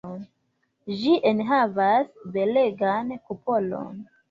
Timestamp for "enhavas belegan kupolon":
1.33-4.05